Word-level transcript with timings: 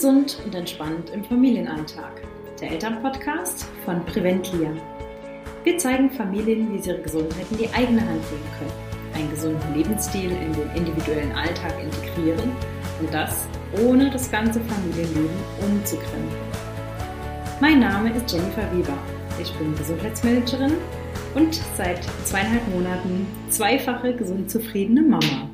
Gesund 0.00 0.38
und 0.46 0.54
entspannt 0.54 1.10
im 1.10 1.22
Familienalltag. 1.22 2.22
Der 2.58 2.70
Elternpodcast 2.70 3.66
von 3.84 4.02
Preventlia. 4.06 4.70
Wir 5.62 5.76
zeigen 5.76 6.10
Familien, 6.10 6.72
wie 6.72 6.78
sie 6.78 6.88
ihre 6.88 7.02
Gesundheit 7.02 7.44
in 7.50 7.58
die 7.58 7.68
eigene 7.68 8.00
Hand 8.00 8.22
nehmen 8.30 8.50
können, 8.58 9.12
einen 9.12 9.30
gesunden 9.30 9.74
Lebensstil 9.74 10.30
in 10.30 10.54
den 10.54 10.70
individuellen 10.74 11.32
Alltag 11.32 11.74
integrieren 11.82 12.50
und 12.98 13.12
das 13.12 13.46
ohne 13.84 14.08
das 14.08 14.30
ganze 14.30 14.62
Familienleben 14.62 15.36
umzukrempeln. 15.60 16.50
Mein 17.60 17.80
Name 17.80 18.14
ist 18.14 18.32
Jennifer 18.32 18.72
Weber. 18.72 18.96
Ich 19.38 19.52
bin 19.58 19.76
Gesundheitsmanagerin 19.76 20.78
und 21.34 21.60
seit 21.76 22.00
zweieinhalb 22.24 22.66
Monaten 22.68 23.26
zweifache 23.50 24.14
gesund 24.14 24.50
zufriedene 24.50 25.02
Mama. 25.02 25.50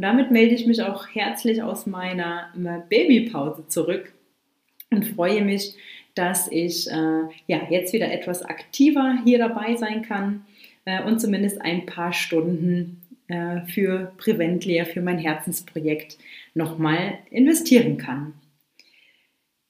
Und 0.00 0.04
damit 0.04 0.30
melde 0.30 0.54
ich 0.54 0.66
mich 0.66 0.80
auch 0.80 1.08
herzlich 1.12 1.62
aus 1.62 1.84
meiner 1.84 2.54
Babypause 2.88 3.68
zurück 3.68 4.14
und 4.90 5.04
freue 5.04 5.44
mich, 5.44 5.74
dass 6.14 6.50
ich 6.50 6.90
äh, 6.90 7.24
ja, 7.46 7.60
jetzt 7.68 7.92
wieder 7.92 8.10
etwas 8.10 8.40
aktiver 8.40 9.18
hier 9.26 9.36
dabei 9.36 9.76
sein 9.76 10.00
kann 10.00 10.46
äh, 10.86 11.02
und 11.02 11.20
zumindest 11.20 11.60
ein 11.60 11.84
paar 11.84 12.14
Stunden 12.14 13.02
äh, 13.28 13.60
für 13.66 14.12
Preventlia, 14.16 14.86
für 14.86 15.02
mein 15.02 15.18
Herzensprojekt 15.18 16.16
nochmal 16.54 17.18
investieren 17.30 17.98
kann. 17.98 18.32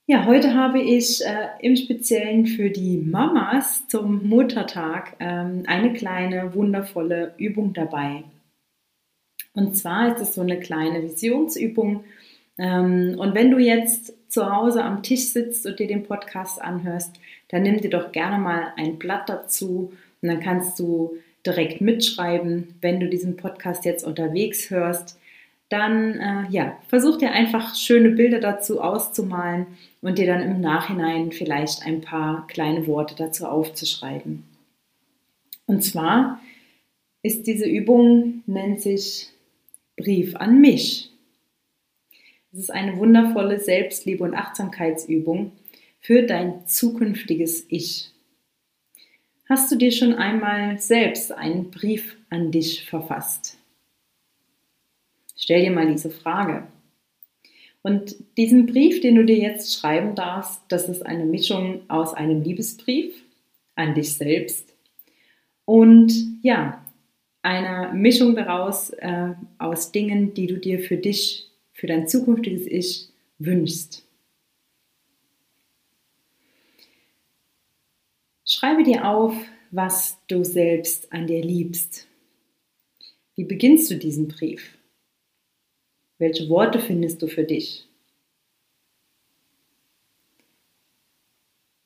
Ja, 0.06 0.26
heute 0.26 0.54
habe 0.54 0.80
ich 0.80 1.26
äh, 1.26 1.48
im 1.60 1.74
Speziellen 1.74 2.46
für 2.46 2.70
die 2.70 2.98
Mamas 2.98 3.88
zum 3.88 4.28
Muttertag 4.28 5.16
ähm, 5.18 5.64
eine 5.66 5.92
kleine 5.92 6.54
wundervolle 6.54 7.34
Übung 7.36 7.72
dabei. 7.72 8.22
Und 9.54 9.76
zwar 9.76 10.14
ist 10.14 10.22
es 10.22 10.34
so 10.34 10.40
eine 10.40 10.60
kleine 10.60 11.02
Visionsübung. 11.02 12.04
Ähm, 12.58 13.16
und 13.18 13.34
wenn 13.34 13.50
du 13.50 13.58
jetzt 13.58 14.14
zu 14.28 14.54
Hause 14.54 14.84
am 14.84 15.02
Tisch 15.02 15.28
sitzt 15.28 15.66
und 15.66 15.78
dir 15.78 15.88
den 15.88 16.04
Podcast 16.04 16.62
anhörst, 16.62 17.18
dann 17.48 17.62
nimm 17.62 17.80
dir 17.80 17.90
doch 17.90 18.12
gerne 18.12 18.38
mal 18.38 18.72
ein 18.76 18.98
Blatt 18.98 19.28
dazu 19.28 19.92
und 20.22 20.28
dann 20.28 20.40
kannst 20.40 20.78
du 20.78 21.16
direkt 21.44 21.80
mitschreiben, 21.80 22.74
wenn 22.80 23.00
du 23.00 23.08
diesen 23.08 23.36
Podcast 23.36 23.84
jetzt 23.84 24.04
unterwegs 24.04 24.70
hörst. 24.70 25.18
Dann 25.68 26.18
äh, 26.18 26.50
ja, 26.50 26.76
versuch 26.88 27.18
dir 27.18 27.32
einfach 27.32 27.74
schöne 27.74 28.10
Bilder 28.10 28.40
dazu 28.40 28.80
auszumalen 28.80 29.66
und 30.02 30.18
dir 30.18 30.26
dann 30.26 30.42
im 30.42 30.60
Nachhinein 30.60 31.32
vielleicht 31.32 31.86
ein 31.86 32.00
paar 32.00 32.46
kleine 32.48 32.86
Worte 32.86 33.14
dazu 33.16 33.46
aufzuschreiben. 33.46 34.44
Und 35.66 35.82
zwar 35.82 36.40
ist 37.22 37.46
diese 37.46 37.66
Übung, 37.66 38.42
nennt 38.46 38.80
sich 38.80 39.30
Brief 40.00 40.36
an 40.36 40.60
mich. 40.60 41.10
Es 42.52 42.58
ist 42.58 42.70
eine 42.70 42.96
wundervolle 42.96 43.60
Selbstliebe- 43.60 44.24
und 44.24 44.34
Achtsamkeitsübung 44.34 45.52
für 46.00 46.22
dein 46.22 46.66
zukünftiges 46.66 47.66
Ich. 47.68 48.10
Hast 49.48 49.70
du 49.70 49.76
dir 49.76 49.92
schon 49.92 50.14
einmal 50.14 50.78
selbst 50.78 51.32
einen 51.32 51.70
Brief 51.70 52.16
an 52.30 52.50
dich 52.50 52.84
verfasst? 52.88 53.56
Stell 55.36 55.62
dir 55.62 55.70
mal 55.70 55.86
diese 55.86 56.10
Frage. 56.10 56.66
Und 57.82 58.16
diesen 58.36 58.66
Brief, 58.66 59.00
den 59.00 59.14
du 59.14 59.24
dir 59.24 59.38
jetzt 59.38 59.78
schreiben 59.78 60.14
darfst, 60.14 60.60
das 60.68 60.88
ist 60.88 61.04
eine 61.04 61.24
Mischung 61.24 61.82
aus 61.88 62.14
einem 62.14 62.42
Liebesbrief 62.42 63.14
an 63.74 63.94
dich 63.94 64.14
selbst 64.14 64.70
und 65.70 66.12
ja, 66.42 66.79
einer 67.42 67.92
Mischung 67.92 68.34
daraus 68.34 68.90
äh, 68.90 69.34
aus 69.58 69.92
Dingen, 69.92 70.34
die 70.34 70.46
du 70.46 70.58
dir 70.58 70.80
für 70.80 70.96
dich, 70.96 71.50
für 71.72 71.86
dein 71.86 72.08
zukünftiges 72.08 72.66
Ich 72.66 73.08
wünschst. 73.38 74.04
Schreibe 78.44 78.82
dir 78.82 79.06
auf, 79.06 79.34
was 79.70 80.18
du 80.26 80.44
selbst 80.44 81.12
an 81.12 81.26
dir 81.26 81.40
liebst. 81.40 82.06
Wie 83.36 83.44
beginnst 83.44 83.90
du 83.90 83.96
diesen 83.96 84.28
Brief? 84.28 84.76
Welche 86.18 86.48
Worte 86.48 86.80
findest 86.80 87.22
du 87.22 87.28
für 87.28 87.44
dich? 87.44 87.86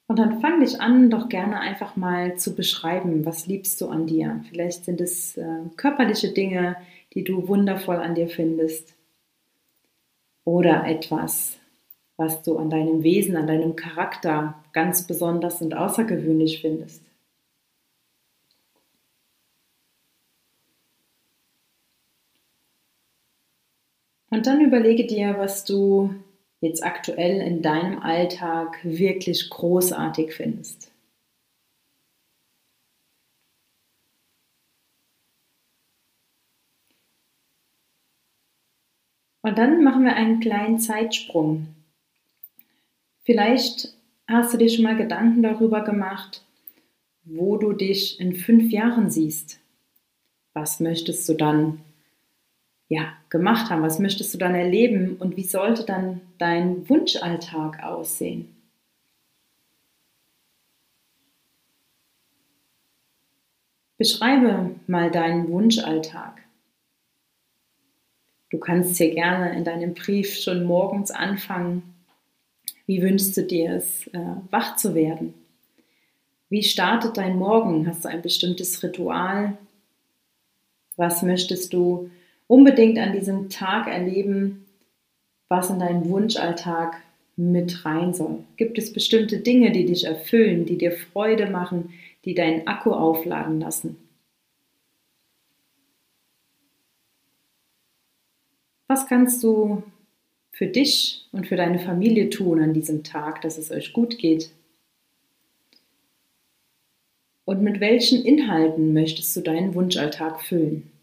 Und 0.07 0.19
dann 0.19 0.41
fang 0.41 0.61
dich 0.61 0.81
an, 0.81 1.09
doch 1.09 1.29
gerne 1.29 1.61
einfach 1.61 1.97
mal 1.97 2.37
zu 2.37 2.55
beschreiben, 2.55 3.25
was 3.25 3.47
liebst 3.47 3.81
du 3.81 3.89
an 3.89 4.07
dir. 4.07 4.45
Vielleicht 4.51 4.85
sind 4.85 5.01
es 5.01 5.37
äh, 5.39 5.61
körperliche 5.77 6.29
Dinge, 6.29 6.77
die 7.15 7.25
du 7.25 7.49
wundervoll 7.49 7.97
an 7.97 8.15
dir 8.15 8.29
findest. 8.29 8.95
Oder 10.45 10.87
etwas, 10.87 11.57
was 12.19 12.43
du 12.43 12.59
an 12.59 12.69
deinem 12.69 13.03
Wesen, 13.03 13.37
an 13.37 13.47
deinem 13.47 13.77
Charakter 13.77 14.63
ganz 14.73 15.07
besonders 15.07 15.63
und 15.63 15.75
außergewöhnlich 15.75 16.61
findest. 16.61 17.03
Und 24.29 24.47
dann 24.47 24.61
überlege 24.61 25.07
dir, 25.07 25.39
was 25.39 25.65
du 25.65 26.13
jetzt 26.65 26.85
aktuell 26.85 27.41
in 27.41 27.63
deinem 27.63 28.01
Alltag 28.01 28.79
wirklich 28.83 29.51
großartig 29.51 30.33
findest. 30.33 30.91
Und 39.43 39.59
dann 39.59 39.85
machen 39.85 40.05
wir 40.05 40.17
einen 40.17 40.41
kleinen 40.41 40.79
Zeitsprung. 40.79 41.67
Vielleicht 43.25 43.95
hast 44.27 44.55
du 44.55 44.59
dir 44.59 44.71
schon 44.71 44.85
mal 44.85 44.97
Gedanken 44.97 45.43
darüber 45.43 45.85
gemacht, 45.85 46.43
wo 47.25 47.59
du 47.59 47.75
dich 47.75 48.19
in 48.21 48.35
fünf 48.35 48.71
Jahren 48.71 49.11
siehst. 49.11 49.61
Was 50.55 50.81
möchtest 50.81 51.29
du 51.29 51.35
dann 51.35 51.81
ja, 52.95 53.13
gemacht 53.29 53.71
haben? 53.71 53.83
Was 53.83 53.99
möchtest 53.99 54.33
du 54.33 54.39
dann 54.39 54.55
erleben 54.55 55.17
und 55.17 55.37
wie 55.37 55.43
sollte 55.43 55.85
dann 55.85 56.21
dein 56.39 56.89
Wunschalltag 56.89 57.83
aussehen? 57.83 58.55
Beschreibe 63.99 64.77
mal 64.87 65.11
deinen 65.11 65.49
Wunschalltag. 65.49 66.41
Du 68.51 68.59
kannst 68.59 68.97
hier 68.97 69.13
gerne 69.13 69.57
in 69.57 69.65
deinem 69.65 69.95
Brief 69.95 70.39
schon 70.39 70.63
morgens 70.63 71.11
anfangen. 71.11 71.95
Wie 72.87 73.03
wünschst 73.03 73.37
du 73.37 73.43
dir 73.43 73.73
es, 73.73 74.07
äh, 74.09 74.37
wach 74.51 74.77
zu 74.77 74.95
werden? 74.95 75.35
Wie 76.49 76.63
startet 76.63 77.17
dein 77.17 77.39
Morgen? 77.39 77.89
Hast 77.89 78.05
du 78.05 78.09
ein 78.09 78.23
bestimmtes 78.23 78.85
Ritual? 78.85 79.59
Was 80.97 81.23
möchtest 81.23 81.73
du 81.73 82.11
unbedingt 82.47 82.99
an 82.99 83.13
diesem 83.13 83.49
Tag 83.49 83.87
erleben, 83.87 84.67
was 85.49 85.71
in 85.71 85.79
deinen 85.79 86.09
Wunschalltag 86.09 87.01
mit 87.37 87.85
rein 87.85 88.15
soll. 88.15 88.45
Gibt 88.57 88.79
es 88.79 88.93
bestimmte 88.93 89.39
Dinge, 89.39 89.73
die 89.73 89.87
dich 89.87 90.05
erfüllen, 90.05 90.67
die 90.67 90.79
dir 90.79 90.93
Freude 90.93 91.51
machen, 91.51 91.93
die 92.25 92.35
deinen 92.35 92.67
Akku 92.67 92.93
aufladen 92.93 93.61
lassen? 93.61 93.97
Was 98.87 99.07
kannst 99.07 99.43
du 99.43 99.83
für 100.53 100.67
dich 100.67 101.27
und 101.33 101.49
für 101.49 101.57
deine 101.57 101.81
Familie 101.81 102.31
tun 102.31 102.61
an 102.61 102.73
diesem 102.73 103.03
Tag, 103.03 103.41
dass 103.41 103.59
es 103.59 103.71
euch 103.71 103.93
gut 103.93 104.19
geht? 104.19 104.51
Und 107.45 107.63
mit 107.63 107.81
welchen 107.81 108.25
Inhalten 108.25 108.93
möchtest 108.93 109.35
du 109.37 109.41
deinen 109.41 109.75
Wunschalltag 109.75 110.41
füllen? 110.41 110.94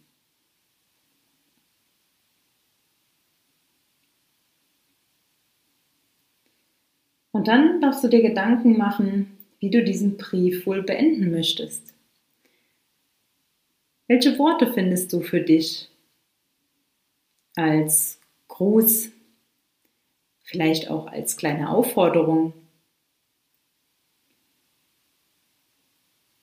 Und 7.41 7.47
dann 7.47 7.81
darfst 7.81 8.03
du 8.03 8.07
dir 8.07 8.21
Gedanken 8.21 8.77
machen, 8.77 9.35
wie 9.57 9.71
du 9.71 9.83
diesen 9.83 10.15
Brief 10.15 10.67
wohl 10.67 10.83
beenden 10.83 11.31
möchtest. 11.31 11.91
Welche 14.05 14.37
Worte 14.37 14.71
findest 14.71 15.11
du 15.11 15.21
für 15.21 15.41
dich 15.41 15.89
als 17.55 18.19
Gruß, 18.47 19.09
vielleicht 20.43 20.91
auch 20.91 21.07
als 21.07 21.35
kleine 21.35 21.69
Aufforderung 21.69 22.53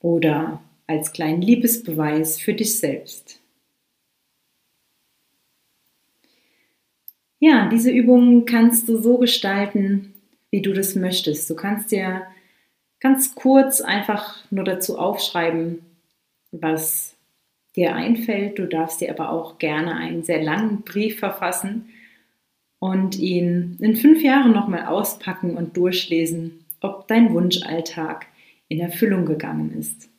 oder 0.01 0.61
als 0.85 1.13
kleinen 1.13 1.41
Liebesbeweis 1.41 2.41
für 2.41 2.53
dich 2.53 2.77
selbst? 2.77 3.39
Ja, 7.39 7.69
diese 7.69 7.89
Übung 7.89 8.43
kannst 8.43 8.89
du 8.89 8.97
so 8.97 9.17
gestalten, 9.17 10.13
wie 10.51 10.61
du 10.61 10.73
das 10.73 10.95
möchtest. 10.95 11.49
Du 11.49 11.55
kannst 11.55 11.91
dir 11.91 12.23
ganz 12.99 13.35
kurz 13.35 13.81
einfach 13.81 14.43
nur 14.51 14.63
dazu 14.63 14.97
aufschreiben, 14.97 15.79
was 16.51 17.15
dir 17.75 17.95
einfällt. 17.95 18.59
Du 18.59 18.67
darfst 18.67 19.01
dir 19.01 19.11
aber 19.11 19.31
auch 19.31 19.57
gerne 19.57 19.95
einen 19.95 20.23
sehr 20.23 20.41
langen 20.41 20.81
Brief 20.81 21.19
verfassen 21.19 21.89
und 22.79 23.17
ihn 23.19 23.77
in 23.79 23.95
fünf 23.95 24.23
Jahren 24.23 24.53
nochmal 24.53 24.85
auspacken 24.85 25.55
und 25.55 25.77
durchlesen, 25.77 26.65
ob 26.81 27.07
dein 27.07 27.33
Wunschalltag 27.33 28.27
in 28.67 28.79
Erfüllung 28.79 29.25
gegangen 29.25 29.73
ist. 29.77 30.09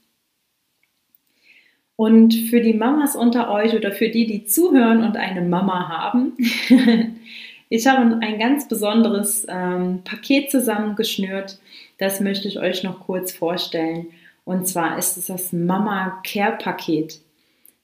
Und 1.96 2.34
für 2.34 2.60
die 2.62 2.72
Mamas 2.72 3.14
unter 3.14 3.50
euch 3.50 3.74
oder 3.74 3.92
für 3.92 4.08
die, 4.08 4.26
die 4.26 4.44
zuhören 4.44 5.02
und 5.02 5.18
eine 5.18 5.42
Mama 5.42 5.88
haben, 5.88 6.32
ich 7.70 7.86
habe 7.86 8.18
ein 8.20 8.38
ganz 8.38 8.66
besonderes 8.66 9.46
ähm, 9.48 10.02
Paket 10.04 10.50
zusammengeschnürt. 10.50 11.58
Das 11.98 12.20
möchte 12.20 12.48
ich 12.48 12.58
euch 12.58 12.82
noch 12.82 13.00
kurz 13.06 13.32
vorstellen. 13.32 14.08
Und 14.44 14.66
zwar 14.66 14.98
ist 14.98 15.16
es 15.16 15.26
das 15.26 15.52
Mama 15.52 16.20
Care 16.26 16.58
Paket. 16.58 17.20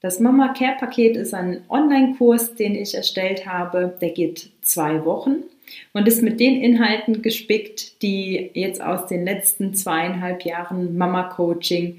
Das 0.00 0.18
Mama 0.18 0.52
Care 0.54 0.76
Paket 0.78 1.16
ist 1.16 1.32
ein 1.32 1.62
Online-Kurs, 1.68 2.56
den 2.56 2.74
ich 2.74 2.96
erstellt 2.96 3.46
habe. 3.46 3.96
Der 4.00 4.10
geht 4.10 4.50
zwei 4.60 5.04
Wochen 5.04 5.44
und 5.92 6.08
ist 6.08 6.20
mit 6.20 6.40
den 6.40 6.60
Inhalten 6.60 7.22
gespickt, 7.22 8.02
die 8.02 8.50
jetzt 8.54 8.82
aus 8.82 9.06
den 9.06 9.24
letzten 9.24 9.72
zweieinhalb 9.72 10.42
Jahren 10.42 10.98
Mama 10.98 11.24
Coaching 11.24 11.98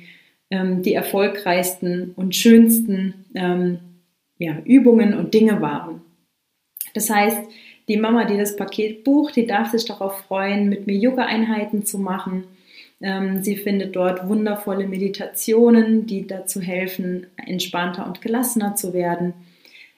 ähm, 0.51 0.83
die 0.83 0.93
erfolgreichsten 0.93 2.11
und 2.17 2.35
schönsten 2.35 3.25
ähm, 3.33 3.79
ja, 4.39 4.57
Übungen 4.65 5.13
und 5.13 5.33
Dinge 5.33 5.61
waren. 5.61 6.01
Das 6.93 7.09
heißt, 7.09 7.47
die 7.87 7.97
Mama, 7.97 8.25
die 8.25 8.37
das 8.37 8.55
Paket 8.55 9.03
bucht, 9.03 9.35
die 9.35 9.45
darf 9.45 9.71
sich 9.71 9.85
darauf 9.85 10.21
freuen, 10.21 10.69
mit 10.69 10.87
mir 10.87 10.95
Yoga-Einheiten 10.95 11.85
zu 11.85 11.97
machen 11.99 12.43
ähm, 13.01 13.43
sie 13.43 13.55
findet 13.55 13.95
dort 13.95 14.27
wundervolle 14.27 14.87
Meditationen, 14.87 16.07
die 16.07 16.25
dazu 16.25 16.61
helfen, 16.61 17.27
entspannter 17.35 18.05
und 18.07 18.21
gelassener 18.21 18.75
zu 18.75 18.93
werden. 18.93 19.33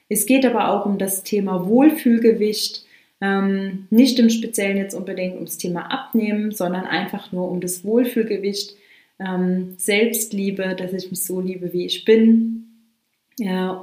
Es 0.08 0.26
geht 0.26 0.44
aber 0.44 0.70
auch 0.70 0.86
um 0.86 0.98
das 0.98 1.22
Thema 1.22 1.66
Wohlfühlgewicht, 1.66 2.84
ähm, 3.22 3.86
nicht 3.90 4.18
im 4.18 4.30
Speziellen 4.30 4.76
jetzt 4.76 4.94
unbedingt 4.94 5.36
ums 5.36 5.58
Thema 5.58 5.90
Abnehmen, 5.90 6.52
sondern 6.52 6.84
einfach 6.84 7.32
nur 7.32 7.50
um 7.50 7.60
das 7.60 7.84
Wohlfühlgewicht, 7.84 8.74
ähm, 9.18 9.74
Selbstliebe, 9.76 10.74
dass 10.76 10.92
ich 10.92 11.10
mich 11.10 11.24
so 11.24 11.40
liebe, 11.40 11.72
wie 11.72 11.86
ich 11.86 12.04
bin. 12.04 12.56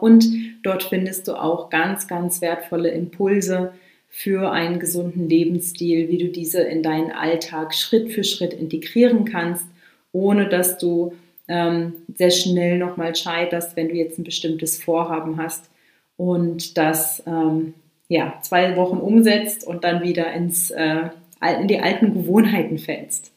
und 0.01 0.24
dort 0.62 0.83
findest 0.83 1.27
du 1.27 1.33
auch 1.33 1.71
ganz, 1.71 2.07
ganz 2.07 2.42
wertvolle 2.42 2.92
Impulse, 2.92 3.74
für 4.09 4.51
einen 4.51 4.80
gesunden 4.80 5.30
Lebensstil, 5.30 6.09
wie 6.09 6.18
du 6.18 6.30
diese 6.30 6.62
in 6.62 6.81
deinen 6.83 7.12
Alltag 7.12 7.74
Schritt 7.74 8.12
für 8.12 8.24
Schritt 8.24 8.54
integrieren 8.54 9.25
kannst, 9.25 9.65
ohne 10.12 10.50
dass 10.50 10.77
du 10.77 11.13
ähm, 11.48 11.94
sehr 12.15 12.31
schnell 12.31 12.77
nochmal 12.77 13.15
scheiterst, 13.15 13.75
wenn 13.75 13.89
du 13.89 13.95
jetzt 13.95 14.18
ein 14.18 14.24
bestimmtes 14.24 14.81
Vorhaben 14.81 15.38
hast 15.38 15.69
und 16.18 16.77
das 16.77 17.24
ähm, 17.27 17.74
ja, 18.09 18.39
zwei 18.42 18.75
Wochen 18.75 18.98
umsetzt 18.98 19.65
und 19.65 19.83
dann 19.83 20.01
wieder 20.01 20.31
ins, 20.33 20.71
äh, 20.71 21.10
in 21.60 21.68
die 21.68 21.80
alten 21.80 22.13
Gewohnheiten 22.13 22.77
fällst. 22.77 23.31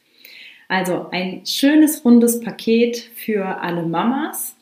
Also 0.68 1.06
ein 1.10 1.44
schönes 1.44 2.04
rundes 2.04 2.40
Paket 2.40 2.96
für 2.96 3.60
alle 3.60 3.82
Mamas. 3.82 4.54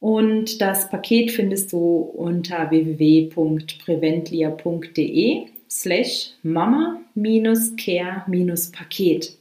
Und 0.00 0.60
das 0.60 0.90
Paket 0.90 1.30
findest 1.32 1.72
du 1.72 1.78
unter 1.78 2.70
www.preventlia.de 2.70 5.46
slash 5.68 6.30
mama-care-paket. 6.42 9.36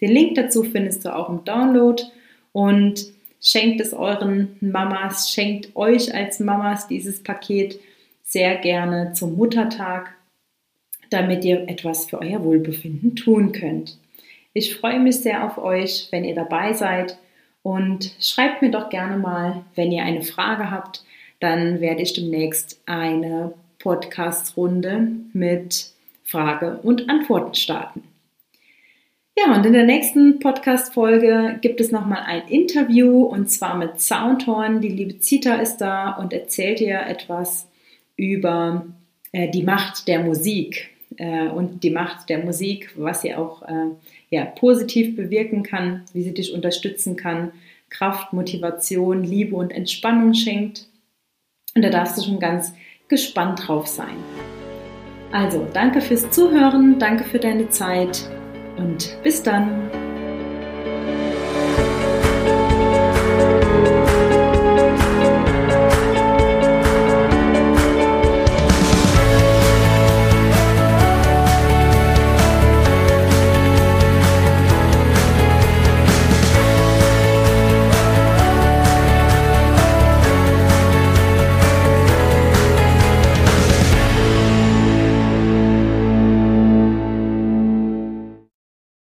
Den 0.00 0.10
Link 0.10 0.34
dazu 0.34 0.62
findest 0.62 1.04
du 1.04 1.14
auch 1.14 1.28
im 1.30 1.44
Download 1.44 2.02
und 2.52 3.06
schenkt 3.40 3.80
es 3.80 3.94
euren 3.94 4.56
Mamas, 4.60 5.30
schenkt 5.30 5.74
euch 5.74 6.14
als 6.14 6.38
Mamas 6.40 6.86
dieses 6.86 7.22
Paket 7.22 7.80
sehr 8.22 8.56
gerne 8.56 9.12
zum 9.14 9.36
Muttertag, 9.36 10.14
damit 11.10 11.44
ihr 11.44 11.68
etwas 11.68 12.06
für 12.06 12.20
euer 12.20 12.42
Wohlbefinden 12.44 13.16
tun 13.16 13.52
könnt. 13.52 13.98
Ich 14.52 14.76
freue 14.76 15.00
mich 15.00 15.20
sehr 15.20 15.46
auf 15.46 15.56
euch, 15.58 16.08
wenn 16.10 16.24
ihr 16.24 16.34
dabei 16.34 16.74
seid 16.74 17.16
und 17.64 18.14
schreibt 18.20 18.60
mir 18.60 18.70
doch 18.70 18.90
gerne 18.90 19.16
mal, 19.16 19.64
wenn 19.74 19.90
ihr 19.90 20.04
eine 20.04 20.22
Frage 20.22 20.70
habt, 20.70 21.02
dann 21.40 21.80
werde 21.80 22.02
ich 22.02 22.12
demnächst 22.12 22.80
eine 22.84 23.54
Podcast-Runde 23.78 25.08
mit 25.32 25.90
Frage 26.24 26.78
und 26.82 27.08
Antworten 27.08 27.54
starten. 27.54 28.02
Ja, 29.36 29.56
und 29.56 29.64
in 29.64 29.72
der 29.72 29.86
nächsten 29.86 30.38
Podcast-Folge 30.40 31.58
gibt 31.62 31.80
es 31.80 31.90
nochmal 31.90 32.24
ein 32.26 32.46
Interview 32.48 33.22
und 33.22 33.50
zwar 33.50 33.76
mit 33.76 33.98
Soundhorn. 33.98 34.82
Die 34.82 34.88
liebe 34.88 35.18
Zita 35.18 35.54
ist 35.54 35.78
da 35.78 36.10
und 36.10 36.34
erzählt 36.34 36.80
dir 36.80 37.00
etwas 37.00 37.66
über 38.16 38.86
äh, 39.32 39.50
die 39.50 39.62
Macht 39.62 40.06
der 40.06 40.20
Musik 40.20 40.93
äh, 41.16 41.48
und 41.48 41.82
die 41.82 41.90
Macht 41.90 42.28
der 42.28 42.44
Musik, 42.44 42.90
was 42.96 43.22
sie 43.22 43.34
auch 43.34 43.62
äh, 43.62 43.90
ja, 44.30 44.44
positiv 44.44 45.16
bewirken 45.16 45.62
kann, 45.62 46.02
wie 46.12 46.22
sie 46.22 46.34
dich 46.34 46.52
unterstützen 46.52 47.16
kann, 47.16 47.52
Kraft, 47.90 48.32
Motivation, 48.32 49.22
Liebe 49.22 49.56
und 49.56 49.70
Entspannung 49.70 50.34
schenkt. 50.34 50.88
Und 51.74 51.82
da 51.82 51.90
darfst 51.90 52.18
du 52.18 52.22
schon 52.22 52.40
ganz 52.40 52.74
gespannt 53.08 53.66
drauf 53.66 53.86
sein. 53.86 54.16
Also, 55.32 55.66
danke 55.72 56.00
fürs 56.00 56.30
Zuhören, 56.30 56.98
danke 56.98 57.24
für 57.24 57.38
deine 57.38 57.68
Zeit 57.68 58.28
und 58.76 59.16
bis 59.22 59.42
dann. 59.42 60.03